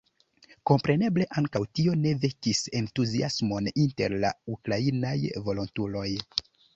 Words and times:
Kompreneble 0.69 1.25
ankaŭ 1.41 1.59
tio 1.79 1.91
ne 2.05 2.13
vekis 2.23 2.61
entuziasmon 2.79 3.69
inter 3.83 4.15
la 4.25 4.31
ukrainaj 4.55 5.15
volontuloj. 5.49 6.07